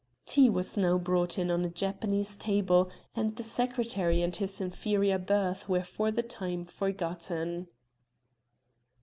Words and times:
Tea 0.25 0.49
was 0.49 0.77
now 0.77 0.97
brought 0.97 1.37
in 1.37 1.51
on 1.51 1.63
a 1.63 1.69
Japanese 1.69 2.35
table 2.35 2.89
and 3.15 3.35
the 3.35 3.43
secretary 3.43 4.23
and 4.23 4.35
his 4.35 4.59
inferior 4.59 5.19
birth 5.19 5.69
were 5.69 5.83
for 5.83 6.09
the 6.09 6.23
time 6.23 6.65
forgotten. 6.65 7.67